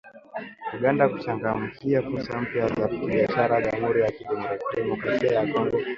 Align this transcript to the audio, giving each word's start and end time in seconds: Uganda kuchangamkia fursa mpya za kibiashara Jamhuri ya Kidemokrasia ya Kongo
Uganda 0.75 1.03
kuchangamkia 1.09 2.01
fursa 2.01 2.41
mpya 2.41 2.67
za 2.67 2.87
kibiashara 2.87 3.61
Jamhuri 3.61 4.01
ya 4.01 4.11
Kidemokrasia 4.11 5.31
ya 5.31 5.47
Kongo 5.53 5.79